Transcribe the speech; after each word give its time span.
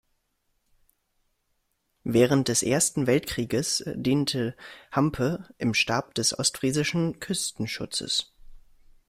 Während 2.05 2.47
des 2.47 2.63
Ersten 2.63 3.05
Weltkrieges 3.05 3.83
diente 3.93 4.57
Hampe 4.91 5.47
im 5.59 5.75
Stab 5.75 6.15
des 6.15 6.33
ostfriesischen 6.39 7.19
Küstenschutzes. 7.19 8.33